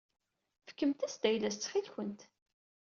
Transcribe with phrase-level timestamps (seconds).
[0.69, 2.21] Fkemt-as-d ayla-as ttxil-kent.